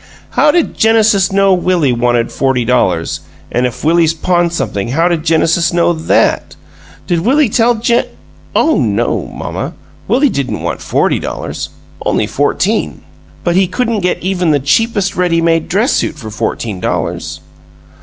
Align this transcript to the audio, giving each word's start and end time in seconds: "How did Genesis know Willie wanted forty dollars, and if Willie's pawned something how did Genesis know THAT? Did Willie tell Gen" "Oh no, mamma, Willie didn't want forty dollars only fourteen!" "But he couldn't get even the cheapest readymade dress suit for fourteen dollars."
"How 0.31 0.49
did 0.49 0.75
Genesis 0.75 1.31
know 1.31 1.53
Willie 1.53 1.91
wanted 1.93 2.31
forty 2.31 2.65
dollars, 2.65 3.19
and 3.51 3.67
if 3.67 3.83
Willie's 3.83 4.15
pawned 4.15 4.51
something 4.51 4.87
how 4.87 5.07
did 5.07 5.23
Genesis 5.23 5.71
know 5.71 5.93
THAT? 5.93 6.55
Did 7.05 7.19
Willie 7.19 7.49
tell 7.49 7.75
Gen" 7.75 8.05
"Oh 8.65 8.79
no, 8.81 9.27
mamma, 9.31 9.75
Willie 10.07 10.29
didn't 10.29 10.61
want 10.63 10.81
forty 10.81 11.19
dollars 11.19 11.69
only 12.03 12.25
fourteen!" 12.25 13.03
"But 13.43 13.55
he 13.55 13.67
couldn't 13.67 13.99
get 13.99 14.17
even 14.23 14.49
the 14.49 14.59
cheapest 14.59 15.13
readymade 15.15 15.67
dress 15.67 15.91
suit 15.91 16.15
for 16.15 16.31
fourteen 16.31 16.79
dollars." 16.79 17.39